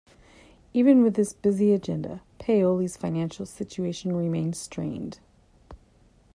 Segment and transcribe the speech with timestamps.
[0.73, 5.19] Even with this busy agenda, Paoli's financial situation remained strained.